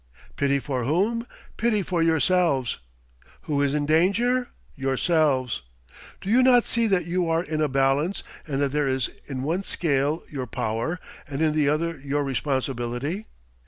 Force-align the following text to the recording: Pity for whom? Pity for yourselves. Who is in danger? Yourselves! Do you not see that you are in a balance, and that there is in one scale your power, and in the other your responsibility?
Pity 0.35 0.57
for 0.57 0.83
whom? 0.83 1.27
Pity 1.57 1.83
for 1.83 2.01
yourselves. 2.01 2.79
Who 3.41 3.61
is 3.61 3.75
in 3.75 3.85
danger? 3.85 4.47
Yourselves! 4.75 5.61
Do 6.21 6.31
you 6.31 6.41
not 6.41 6.65
see 6.65 6.87
that 6.87 7.05
you 7.05 7.29
are 7.29 7.43
in 7.43 7.61
a 7.61 7.67
balance, 7.67 8.23
and 8.47 8.59
that 8.61 8.69
there 8.71 8.87
is 8.87 9.11
in 9.27 9.43
one 9.43 9.61
scale 9.61 10.23
your 10.27 10.47
power, 10.47 10.99
and 11.27 11.39
in 11.39 11.53
the 11.53 11.69
other 11.69 11.99
your 11.99 12.23
responsibility? 12.23 13.27